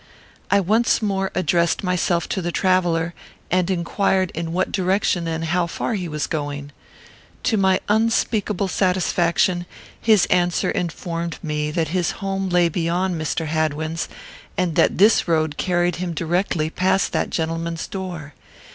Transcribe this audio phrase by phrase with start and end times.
[0.49, 3.13] I once more addressed myself to the traveller,
[3.51, 6.71] and inquired in what direction and how far he was going.
[7.43, 9.67] To my unspeakable satisfaction,
[10.01, 13.45] his answer informed me that his home lay beyond Mr.
[13.45, 14.09] Hadwin's,
[14.57, 18.33] and that this road carried him directly past that gentleman's door.